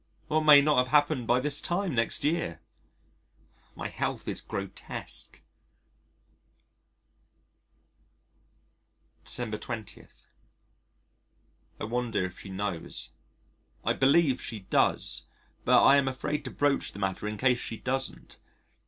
What 0.29 0.41
may 0.45 0.61
not 0.61 0.79
have 0.79 0.87
happened 0.87 1.27
by 1.27 1.39
this 1.39 1.61
time 1.61 1.93
next 1.93 2.23
year? 2.23 2.59
My 3.75 3.87
health 3.87 4.27
is 4.27 4.41
grotesque. 4.41 5.43
December 9.23 9.59
20. 9.59 10.07
I 11.79 11.83
wonder 11.83 12.25
if 12.25 12.39
she 12.39 12.49
knows. 12.49 13.11
I 13.85 13.93
believe 13.93 14.41
she 14.41 14.61
does 14.61 15.25
but 15.65 15.79
I 15.83 15.97
am 15.97 16.07
afraid 16.07 16.43
to 16.45 16.49
broach 16.49 16.93
the 16.93 16.97
matter 16.97 17.27
in 17.27 17.37
case 17.37 17.59
she 17.59 17.77
doesn't. 17.77 18.37